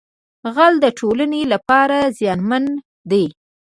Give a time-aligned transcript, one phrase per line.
[0.55, 2.65] غل د ټولنې لپاره زیانمن
[3.11, 3.25] دی